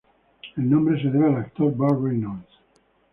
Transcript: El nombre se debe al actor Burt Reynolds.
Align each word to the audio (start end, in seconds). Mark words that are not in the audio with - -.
El 0.57 0.67
nombre 0.67 0.99
se 0.99 1.11
debe 1.11 1.27
al 1.27 1.35
actor 1.35 1.71
Burt 1.75 2.03
Reynolds. 2.03 2.49